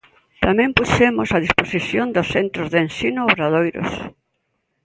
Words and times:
Tamén 0.45 0.75
puxemos 0.77 1.29
a 1.31 1.41
disposición 1.45 2.07
dos 2.15 2.27
centros 2.35 2.67
de 2.73 2.79
ensino 2.85 3.19
obradoiros. 3.29 3.91